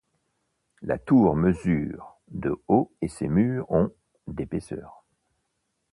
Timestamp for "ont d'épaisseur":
3.69-5.05